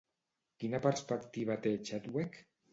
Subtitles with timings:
[0.63, 2.45] Quina perspectiva té Chadwick?